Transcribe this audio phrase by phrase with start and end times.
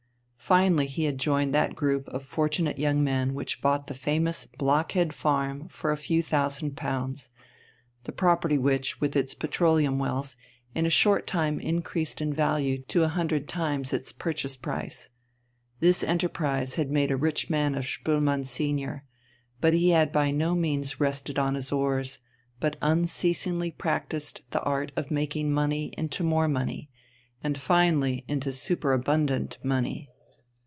[0.51, 5.13] Finally he had joined that group of fortunate young men which bought the famous Blockhead
[5.13, 7.29] Farm for a few thousand pounds
[8.03, 10.35] the property which, with its petroleum wells,
[10.75, 15.07] in a short time increased in value to a hundred times its purchase price....
[15.79, 19.05] This enterprise had made a rich man of Spoelmann senior,
[19.61, 22.19] but he had by no means rested on his oars,
[22.59, 26.89] but unceasingly practised the art of making money into more money,
[27.41, 30.09] and finally into superabundant money.